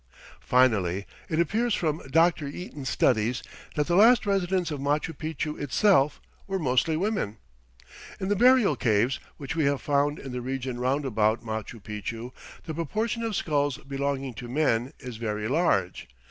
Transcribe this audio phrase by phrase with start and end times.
[0.39, 2.47] Finally, it appears from Dr.
[2.47, 3.43] Eaton's studies
[3.75, 7.37] that the last residents of Machu Picchu itself were mostly women.
[8.19, 12.31] In the burial caves which we have found in the region roundabout Machu Picchu
[12.63, 16.07] the proportion of skulls belonging to men is very large.